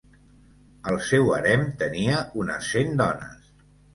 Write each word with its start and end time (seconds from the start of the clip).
El 0.91 0.97
seu 1.07 1.29
harem 1.35 1.67
tenia 1.83 2.23
unes 2.45 2.71
cent 2.75 2.97
dones. 3.05 3.53